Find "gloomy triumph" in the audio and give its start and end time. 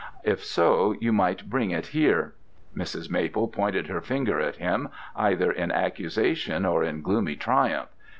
7.03-7.89